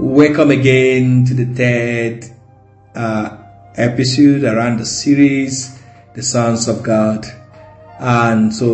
[0.00, 2.30] Welcome again to the third
[2.94, 3.36] uh,
[3.74, 5.82] episode around the series,
[6.14, 7.26] The Sons of God.
[7.98, 8.68] And so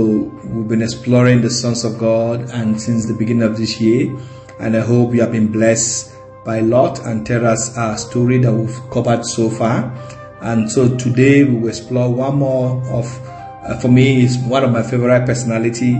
[0.45, 4.14] we've been exploring the Sons of God and since the beginning of this year.
[4.61, 6.12] And I hope you have been blessed
[6.45, 9.96] by Lot and Terah's uh, story that we've covered so far.
[10.43, 13.06] And so today we will explore one more of,
[13.64, 15.95] uh, for me, is one of my favorite personality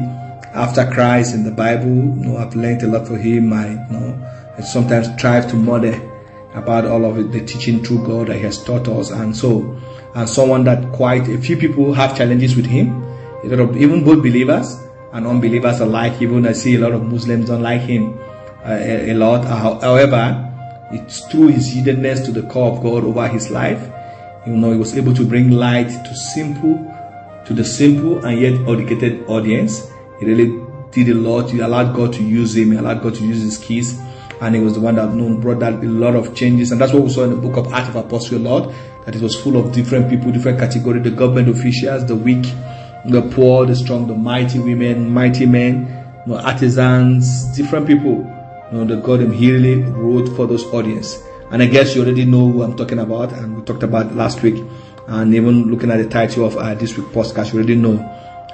[0.52, 1.86] after Christ in the Bible.
[1.86, 3.54] You know, I've learned a lot from him.
[3.54, 5.94] I, you know, I sometimes strive to model
[6.54, 9.11] about all of it, the teaching through God that He has taught us.
[9.11, 9.80] And so,
[10.14, 13.03] and someone that quite a few people have challenges with him.
[13.43, 14.79] A lot of even both believers
[15.13, 16.22] and unbelievers alike.
[16.22, 18.18] Even I see a lot of Muslims don't like him
[18.64, 19.44] uh, a, a, lot.
[19.44, 20.50] However,
[20.93, 23.91] it's through his yieldedness to the call of God over his life.
[24.46, 26.77] You know, he was able to bring light to simple,
[27.46, 29.91] to the simple and yet educated audience.
[30.21, 31.50] He really did a lot.
[31.50, 32.70] He allowed God to use him.
[32.70, 33.98] He allowed God to use his keys.
[34.41, 36.72] And he was the one that known brought that a lot of changes.
[36.72, 38.74] And that's what we saw in the book of Acts of Apostle Lord,
[39.06, 42.44] that it was full of different people, different categories, the government officials, the weak,
[43.04, 45.86] the poor, the strong, the mighty women, mighty men,
[46.26, 48.30] you know, artisans, different people.
[48.72, 51.22] You know, the God really wrote for those audience.
[51.50, 54.42] And I guess you already know who I'm talking about, and we talked about last
[54.42, 54.64] week.
[55.06, 57.98] And even looking at the title of uh, this week podcast, you already know.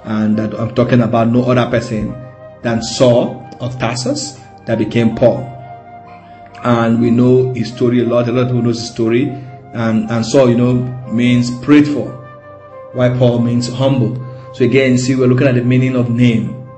[0.04, 2.14] And that I'm talking about no other person
[2.62, 5.59] than Saul of Tarsus that became Paul.
[6.62, 8.28] And we know his story a lot.
[8.28, 9.28] A lot of people knows his story.
[9.72, 10.74] And, and Saul, you know,
[11.10, 12.10] means prayed for.
[12.92, 14.16] Why Paul means humble.
[14.52, 16.68] So again, see, we're looking at the meaning of name.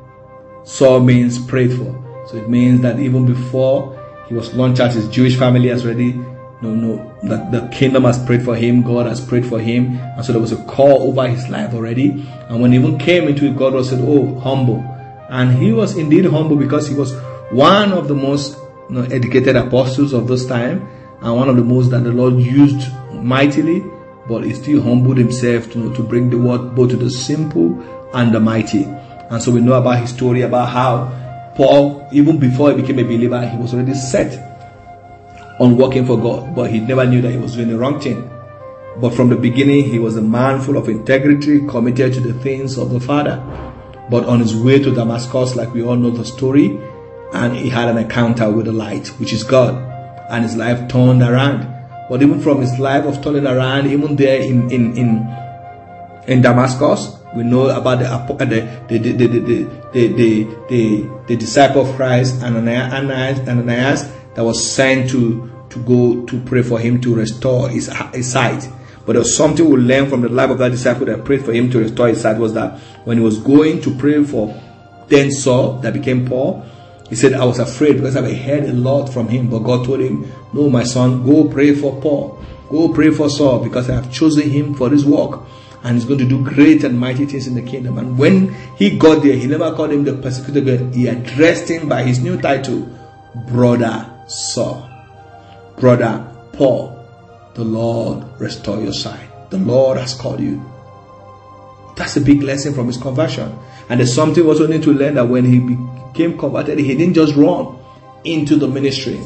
[0.65, 1.99] Saul means prayed for.
[2.29, 6.13] So it means that even before he was launched out, his Jewish family has already
[6.63, 10.25] no, no, that the kingdom has prayed for him, God has prayed for him, and
[10.25, 12.25] so there was a call over his life already.
[12.49, 14.79] And when he even came into it, God was said, "Oh, humble,"
[15.29, 17.15] and he was indeed humble because he was
[17.51, 18.57] one of the most
[18.93, 20.89] know, educated apostles of this time,
[21.21, 23.85] and one of the most that the Lord used mightily.
[24.29, 27.11] But he still humbled himself to, you know, to bring the word both to the
[27.11, 27.83] simple
[28.15, 28.85] and the mighty.
[28.85, 33.03] And so we know about his story about how Paul, even before he became a
[33.03, 34.51] believer, he was already set
[35.59, 38.31] on working for God, but he never knew that he was doing the wrong thing.
[38.97, 42.79] But from the beginning, he was a man full of integrity, committed to the things
[42.79, 43.43] of the Father.
[44.11, 46.79] But on his way to Damascus, like we all know the story,
[47.33, 49.75] and he had an encounter with the light, which is God,
[50.31, 51.69] and his life turned around.
[52.09, 55.37] But even from his life of turning around, even there in in in,
[56.27, 59.39] in Damascus, we know about the uh, the the the the
[59.93, 66.25] the, the, the, the disciple of Christ Ananias, Ananias that was sent to to go
[66.27, 68.69] to pray for him to restore his, his sight.
[69.05, 71.53] But there was something we learned from the life of that disciple that prayed for
[71.53, 74.55] him to restore his sight was that when he was going to pray for
[75.09, 76.65] then Saul that became Paul,
[77.13, 79.51] he said, I was afraid because I have heard a lot from him.
[79.51, 82.43] But God told him, No, my son, go pray for Paul.
[82.71, 85.43] Go pray for Saul because I have chosen him for this work
[85.83, 87.99] and he's going to do great and mighty things in the kingdom.
[87.99, 90.89] And when he got there, he never called him the persecutor.
[90.89, 92.89] He addressed him by his new title,
[93.47, 94.89] Brother Saul.
[95.77, 96.99] Brother Paul,
[97.53, 99.51] the Lord restore your sight.
[99.51, 100.65] The Lord has called you.
[101.95, 103.55] That's a big lesson from his conversion.
[103.91, 105.77] And there's something also need to learn that when he
[106.13, 107.79] became converted, he didn't just run
[108.25, 109.21] into the ministry.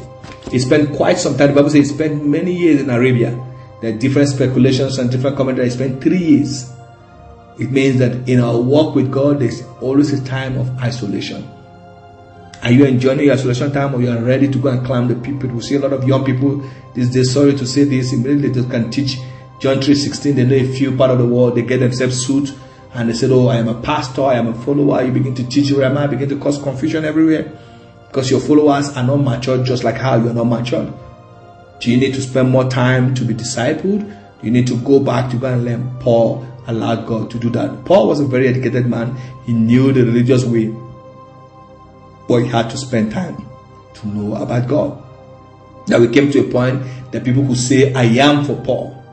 [0.51, 1.49] He spent quite some time.
[1.49, 3.31] The Bible says he spent many years in Arabia.
[3.81, 5.73] There are different speculations and different commentaries.
[5.73, 6.71] He spent three years.
[7.59, 11.47] It means that in our walk with God, there's always a time of isolation.
[12.63, 15.15] Are you enjoying your isolation time or you are ready to go and climb the
[15.15, 15.49] people?
[15.49, 18.69] We see a lot of young people these days, sorry to say this, immediately they
[18.69, 19.17] can teach
[19.59, 22.51] John 3.16, they know a few part of the world, they get themselves suit
[22.97, 25.03] and they said, oh, I am a pastor, I am a follower.
[25.03, 27.51] You begin to teach Jeremiah, begin to cause confusion everywhere
[28.07, 30.91] because your followers are not matured just like how you are not matured.
[31.79, 33.99] Do you need to spend more time to be discipled?
[34.01, 35.95] Do you need to go back to go and learn?
[35.99, 37.85] Paul allowed God to do that.
[37.85, 39.15] Paul was a very educated man.
[39.45, 40.75] He knew the religious way,
[42.27, 43.45] but he had to spend time
[43.93, 45.03] to know about God.
[45.87, 49.03] Now we came to a point that people could say, I am for Paul.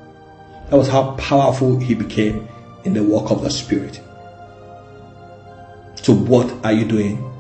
[0.71, 2.49] That was how powerful he became
[2.85, 4.01] in the work of the Spirit.
[5.97, 7.31] So, what are you doing?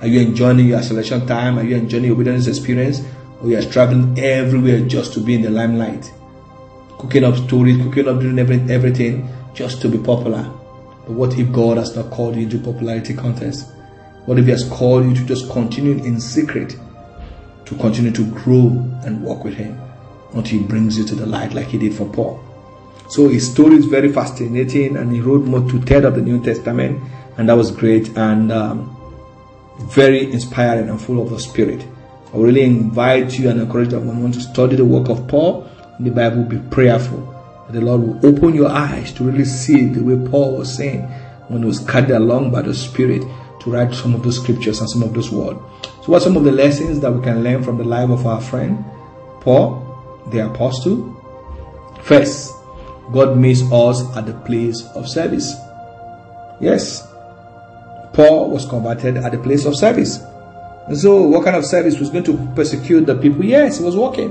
[0.00, 1.58] Are you enjoying your isolation time?
[1.58, 3.00] Are you enjoying your wilderness experience?
[3.40, 6.12] Or you are traveling everywhere just to be in the limelight?
[6.98, 10.42] Cooking up stories, cooking up doing every, everything just to be popular.
[11.06, 13.68] But what if God has not called you into popularity contest?
[14.26, 16.76] What if He has called you to just continue in secret,
[17.66, 18.68] to continue to grow
[19.04, 19.80] and walk with Him
[20.34, 22.47] until He brings you to the light like He did for Paul?
[23.08, 26.42] So his story is very fascinating, and he wrote more to third of the New
[26.42, 27.02] Testament,
[27.36, 28.94] and that was great and um,
[29.78, 31.86] very inspiring and full of the Spirit.
[32.34, 36.10] I really invite you and encourage when to study the work of Paul in the
[36.10, 37.34] Bible, be prayerful.
[37.70, 41.02] The Lord will open your eyes to really see the way Paul was saying
[41.48, 43.22] when he was carried along by the Spirit
[43.60, 45.58] to write some of those scriptures and some of those words.
[46.02, 48.26] So, what are some of the lessons that we can learn from the life of
[48.26, 48.84] our friend
[49.40, 51.14] Paul, the apostle?
[52.02, 52.54] First,
[53.12, 55.54] God meets us at the place of service.
[56.60, 57.06] Yes,
[58.12, 60.18] Paul was converted at the place of service.
[60.88, 63.44] And so, what kind of service was going to persecute the people?
[63.44, 64.30] Yes, he was walking.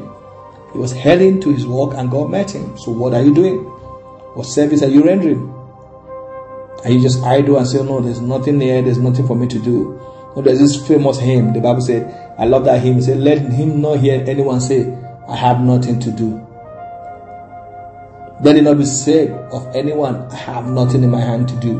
[0.74, 2.78] He was heading to his work and God met him.
[2.78, 3.60] So, what are you doing?
[4.34, 5.54] What service are you rendering?
[6.84, 9.60] Are you just idle and say, No, there's nothing there, there's nothing for me to
[9.60, 10.00] do?
[10.36, 11.54] No, there's this famous hymn.
[11.54, 12.98] The Bible said, I love that hymn.
[13.00, 14.94] It said, Let him not hear anyone say,
[15.28, 16.47] I have nothing to do.
[18.40, 21.80] Let it not be said of anyone, I have nothing in my hand to do.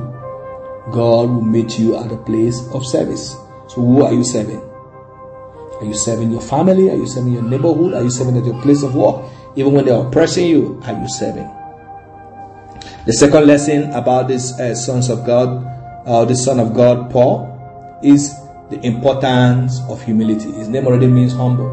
[0.92, 3.34] God will meet you at a place of service.
[3.68, 4.62] So, who are you serving?
[5.80, 6.90] Are you serving your family?
[6.90, 7.94] Are you serving your neighborhood?
[7.94, 9.24] Are you serving at your place of work?
[9.56, 11.48] Even when they are oppressing you, are you serving?
[13.06, 15.64] The second lesson about this uh, sons of God,
[16.08, 18.34] uh, the son of God, Paul, is
[18.72, 20.52] the importance of humility.
[20.54, 21.70] His name already means humble,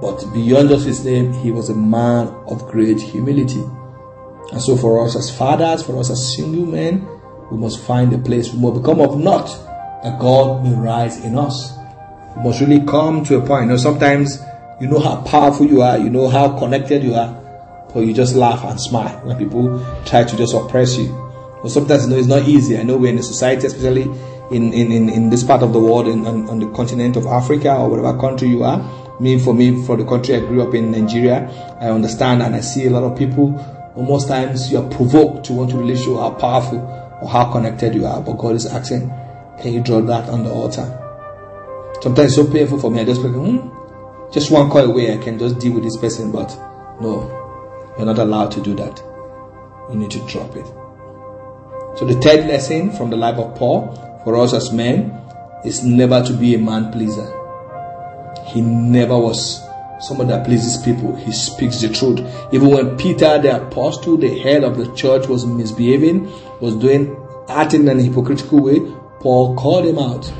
[0.00, 3.62] but beyond just his name, he was a man of great humility.
[4.50, 7.06] And so, for us as fathers, for us as single men,
[7.50, 9.46] we must find a place we must become of naught
[10.02, 11.72] that God may rise in us.
[12.36, 13.64] We must really come to a point.
[13.64, 14.42] You know, sometimes
[14.80, 17.32] you know how powerful you are, you know how connected you are,
[17.94, 21.08] but you just laugh and smile when people try to just oppress you.
[21.62, 22.78] But sometimes you know it's not easy.
[22.78, 24.02] I know we're in a society, especially
[24.50, 27.26] in, in, in, in this part of the world, in, on, on the continent of
[27.26, 28.80] Africa or whatever country you are.
[29.20, 31.48] Me, for me, for the country I grew up in, Nigeria,
[31.80, 33.54] I understand and I see a lot of people.
[33.94, 36.78] Almost times you are provoked to want to really show how powerful
[37.20, 39.08] or how connected you are, but God is asking,
[39.60, 40.98] can you draw that on the altar?
[42.00, 43.00] Sometimes it's so painful for me.
[43.00, 43.68] I just like, hmm,
[44.32, 46.48] just one call away, I can just deal with this person, but
[47.00, 47.28] no,
[47.96, 49.02] you're not allowed to do that.
[49.90, 50.66] You need to drop it.
[51.98, 53.94] So the third lesson from the life of Paul
[54.24, 55.10] for us as men
[55.64, 57.30] is never to be a man pleaser.
[58.46, 59.60] He never was
[60.02, 61.14] someone that pleases people.
[61.16, 62.20] He speaks the truth.
[62.52, 67.16] Even when Peter, the apostle, the head of the church, was misbehaving, was doing
[67.48, 68.80] acting in a hypocritical way,
[69.20, 70.32] Paul called him out.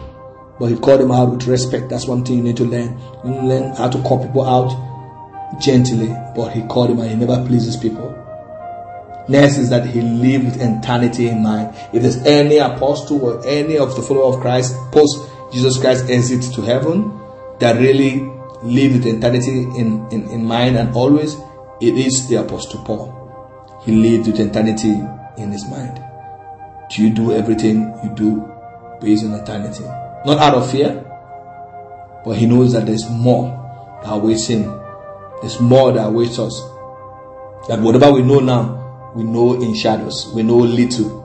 [0.59, 1.89] But he called him out with respect.
[1.89, 2.99] That's one thing you need to learn.
[3.25, 6.09] You need to learn how to call people out gently.
[6.37, 7.09] But he called him out.
[7.09, 8.19] He never pleases people.
[9.29, 11.75] Next is that he lived with eternity in mind.
[11.93, 16.55] If there's any apostle or any of the follower of Christ post Jesus Christ exit
[16.55, 17.21] to heaven
[17.59, 18.32] that really
[18.63, 21.37] lived with eternity in, in, in mind and always,
[21.81, 23.19] it is the apostle Paul.
[23.85, 24.93] He lived with eternity
[25.37, 26.01] in his mind.
[26.91, 28.49] Do you do everything you do
[29.01, 29.85] based on eternity?
[30.25, 31.03] Not out of fear,
[32.25, 33.49] but he knows that there's more
[34.03, 34.65] that awaits him.
[35.41, 36.61] There's more that awaits us.
[37.69, 40.33] That whatever we know now, we know in shadows.
[40.35, 41.21] We know little.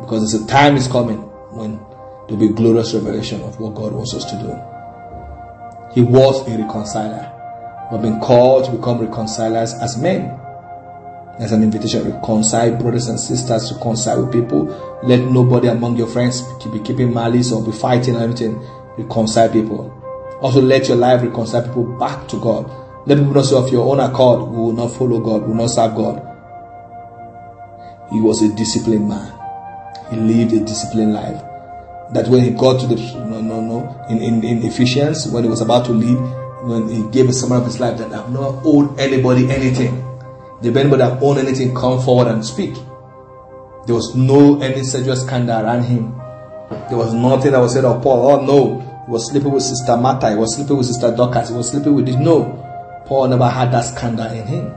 [0.00, 1.18] Because there's a time is coming
[1.50, 1.78] when
[2.26, 4.77] there'll be glorious revelation of what God wants us to do.
[5.98, 7.28] He was a reconciler.
[7.90, 10.38] We've been called to become reconcilers as men.
[11.40, 14.66] There's an invitation to reconcile brothers and sisters, to reconcile with people.
[15.02, 16.42] Let nobody among your friends
[16.72, 18.64] be keeping malice or be fighting or anything.
[18.96, 19.90] Reconcile people.
[20.40, 22.70] Also, let your life reconcile people back to God.
[23.08, 25.54] Let people not say of your own accord, we will not follow God, we will
[25.56, 26.22] not serve God.
[28.12, 29.32] He was a disciplined man.
[30.12, 31.42] He lived a disciplined life.
[32.12, 32.96] That when he got to the
[33.28, 36.18] no no no in, in, in Ephesians, when he was about to leave,
[36.62, 40.04] when he gave a summary of his life that I've not owed anybody anything.
[40.62, 42.74] If anybody that owned anything, come forward and speak.
[43.86, 46.14] There was no any sexual scandal around him.
[46.88, 48.30] There was nothing that was said of Paul.
[48.30, 50.30] Oh no, he was sleeping with Sister Martha.
[50.30, 51.50] He was sleeping with Sister Dorcas.
[51.50, 52.16] He was sleeping with this.
[52.16, 54.74] No, Paul never had that scandal in him.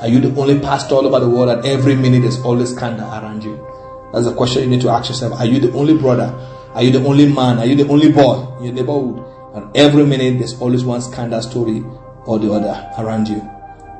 [0.00, 3.08] Are you the only pastor all over the world and every minute there's always scandal
[3.08, 3.71] around you?
[4.12, 5.40] That's the question you need to ask yourself.
[5.40, 6.32] Are you the only brother?
[6.74, 7.58] Are you the only man?
[7.58, 9.24] Are you the only boy in your neighborhood?
[9.54, 11.82] And every minute there's always one scandal story
[12.26, 13.42] or the other around you.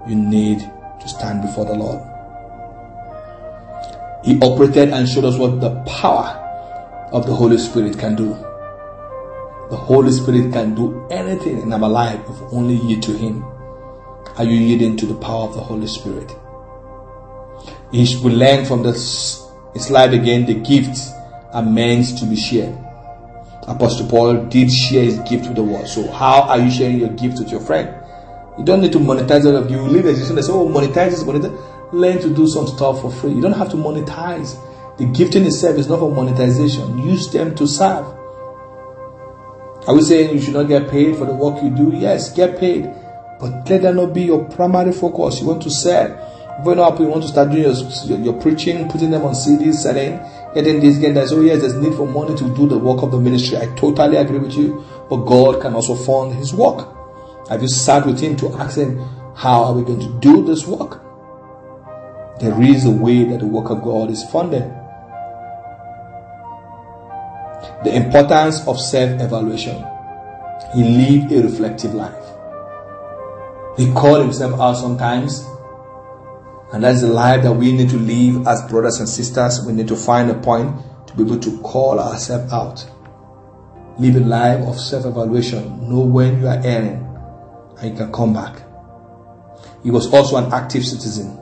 [0.06, 0.60] You need
[1.00, 2.00] to stand before the Lord.
[4.24, 6.38] He operated and showed us what the power
[7.12, 8.28] of the Holy Spirit can do.
[9.70, 13.44] The Holy Spirit can do anything in our life if only you to Him.
[14.36, 16.34] Are you yielding to the power of the Holy Spirit?
[17.92, 18.82] We learn from
[19.74, 21.12] this slide again the gifts
[21.52, 22.76] are meant to be shared.
[23.68, 25.86] Apostle Paul did share his gift with the world.
[25.86, 27.94] So, how are you sharing your gift with your friend?
[28.58, 29.70] You don't need to monetize it.
[29.70, 31.92] You live as you say, oh, monetize this, monetize.
[31.92, 33.32] Learn to do some stuff for free.
[33.32, 34.58] You don't have to monetize.
[34.98, 36.98] The gifting itself is not for monetization.
[36.98, 38.04] Use them to serve.
[39.86, 41.92] Are we saying you should not get paid for the work you do?
[41.96, 42.84] Yes, get paid.
[43.40, 45.40] But let that not be your primary focus.
[45.40, 46.31] You want to sell.
[46.60, 50.20] When up, you want to start doing your, your, preaching, putting them on CDs, selling,
[50.54, 51.28] getting this, getting that.
[51.28, 53.56] So yes, there's need for money to do the work of the ministry.
[53.56, 54.84] I totally agree with you.
[55.08, 56.88] But God can also fund His work.
[57.48, 58.98] Have you sat with Him to ask Him,
[59.34, 61.02] how are we going to do this work?
[62.38, 64.62] There is a way that the work of God is funded.
[67.82, 69.84] The importance of self-evaluation.
[70.74, 72.24] He lived a reflective life.
[73.76, 75.46] He called himself out sometimes
[76.72, 79.60] and that's the life that we need to live as brothers and sisters.
[79.66, 80.74] We need to find a point
[81.06, 82.90] to be able to call ourselves out.
[83.98, 85.88] Live a life of self evaluation.
[85.90, 87.06] Know when you are erring
[87.78, 88.62] and you can come back.
[89.82, 91.38] He was also an active citizen.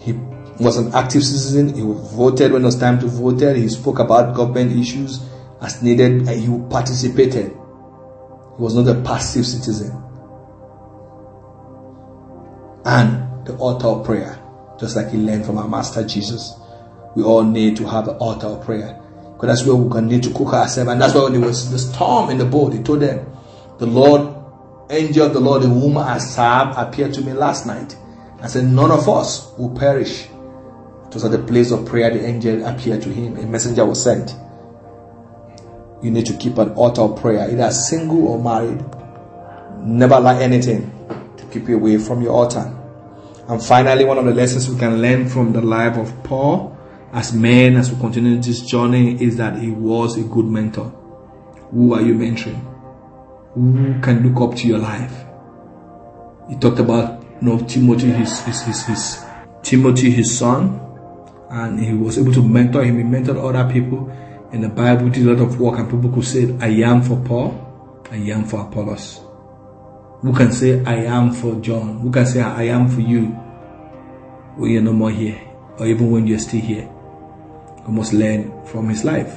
[0.00, 0.14] He
[0.58, 1.72] was an active citizen.
[1.72, 3.40] He voted when it was time to vote.
[3.54, 5.24] He spoke about government issues
[5.60, 7.50] as needed and he participated.
[7.52, 10.02] He was not a passive citizen.
[12.84, 14.38] And the altar of prayer,
[14.78, 16.54] just like he learned from our Master Jesus.
[17.14, 18.98] We all need to have an altar of prayer.
[19.42, 20.90] Because that's where we're going to need to cook ourselves.
[20.90, 23.26] And that's why when there was the storm in the boat, he told them,
[23.78, 24.34] The Lord,
[24.90, 26.16] angel of the Lord, the whom I
[26.76, 27.96] appeared to me last night.
[28.40, 30.28] I said, None of us will perish.
[31.06, 33.36] It was at the place of prayer the angel appeared to him.
[33.36, 34.34] A messenger was sent.
[36.02, 38.82] You need to keep an altar of prayer, either single or married.
[39.84, 40.90] Never like anything
[41.36, 42.78] to keep you away from your altar.
[43.48, 46.78] And finally, one of the lessons we can learn from the life of Paul
[47.12, 50.88] as men, as we continue this journey, is that he was a good mentor.
[51.70, 52.60] Who are you mentoring?
[53.54, 55.24] Who can look up to your life?
[56.48, 59.24] He talked about you know, Timothy, his, his, his, his
[59.62, 60.80] Timothy, his son,
[61.50, 62.96] and he was able to mentor him.
[62.96, 64.10] He mentored other people
[64.52, 67.16] in the Bible, did a lot of work, and people could say, I am for
[67.24, 69.20] Paul, I am for Apollos.
[70.22, 71.98] Who can say, I am for John?
[71.98, 73.26] Who can say, I am for you
[74.56, 75.40] when you're no more here,
[75.78, 76.88] or even when you're still here?
[77.88, 79.36] We must learn from his life.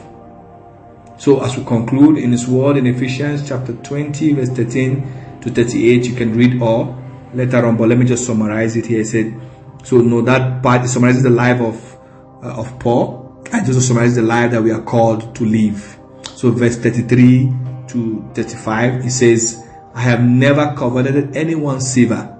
[1.17, 6.05] So, as we conclude in his word in Ephesians chapter 20, verse 13 to 38,
[6.05, 6.95] you can read all
[7.33, 8.99] later on, but let me just summarize it here.
[8.99, 9.41] He said,
[9.83, 11.97] So, no, that part summarizes the life of,
[12.43, 15.97] uh, of Paul, and just summarizes the life that we are called to live.
[16.35, 17.51] So, verse 33
[17.87, 19.64] to 35, he says,
[19.95, 22.37] I have never coveted anyone's silver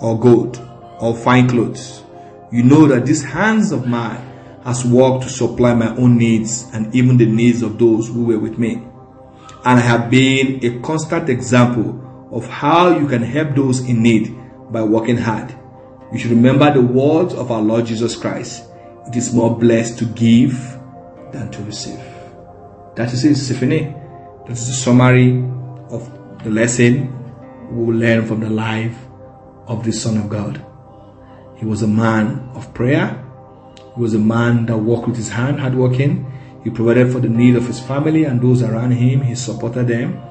[0.00, 0.60] or gold
[0.98, 2.02] or fine clothes.
[2.50, 4.20] You know that this hands of mine
[4.64, 8.40] has worked to supply my own needs and even the needs of those who were
[8.40, 8.82] with me.
[9.64, 14.36] And I have been a constant example of how you can help those in need
[14.72, 15.54] by working hard.
[16.12, 18.64] You should remember the words of our Lord Jesus Christ.
[19.06, 20.58] It is more blessed to give
[21.30, 22.00] than to receive.
[22.96, 23.94] That is it, Symphony.
[24.46, 25.44] That is the summary
[25.90, 27.12] of the lesson
[27.72, 28.96] we will learn from the life
[29.66, 30.64] of the Son of God.
[31.56, 33.24] He was a man of prayer.
[33.96, 36.30] He was a man that worked with his hand, hardworking.
[36.62, 39.22] He provided for the need of his family and those around him.
[39.22, 40.22] He supported them.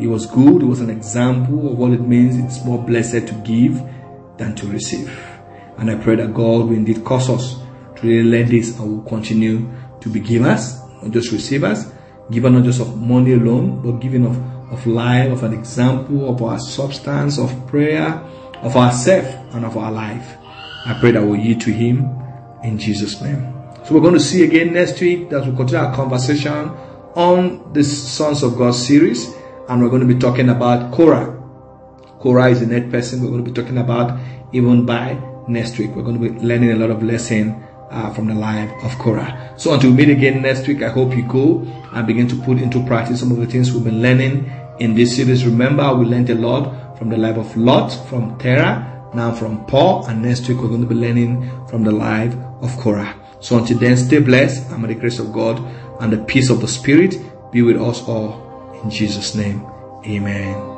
[0.00, 0.62] He was good.
[0.62, 2.36] He was an example of what it means.
[2.38, 3.80] It's more blessed to give
[4.38, 5.16] than to receive.
[5.78, 7.54] And I pray that God will indeed cause us
[8.00, 11.86] to really learn this and will continue to be givers, not just receivers.
[12.32, 14.36] Giver not just of money alone, but giving of
[14.72, 18.22] of life, of an example of our substance, of prayer,
[18.62, 20.36] of ourself, and of our life.
[20.84, 22.10] I pray that we'll yield to Him
[22.64, 23.54] in Jesus' name.
[23.84, 26.70] So we're going to see again next week that we'll continue our conversation
[27.14, 29.34] on the Sons of God series,
[29.68, 31.38] and we're going to be talking about Korah.
[32.20, 34.18] Korah is the next person we're going to be talking about
[34.52, 35.90] even by next week.
[35.94, 39.54] We're going to be learning a lot of lesson uh, from the life of Korah.
[39.56, 41.60] So until we meet again next week, I hope you go
[41.92, 45.16] and begin to put into practice some of the things we've been learning in this
[45.16, 45.44] series.
[45.44, 50.06] Remember, we learned a lot from the life of Lot, from Terah, now from Paul,
[50.06, 53.14] and next week we're going to be learning from the life of Korah.
[53.40, 55.58] So until then, stay blessed and may the grace of God
[56.00, 57.16] and the peace of the Spirit
[57.50, 58.80] be with us all.
[58.82, 59.66] In Jesus' name,
[60.06, 60.71] amen.